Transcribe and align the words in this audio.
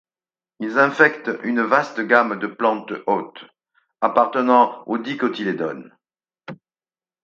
Ils 0.59 0.79
infectent 0.79 1.29
une 1.43 1.61
vaste 1.61 1.99
gamme 2.01 2.39
de 2.39 2.47
plantes-hôtes, 2.47 3.45
appartenant 4.01 4.81
aux 4.87 4.97
dicotylédones. 4.97 5.95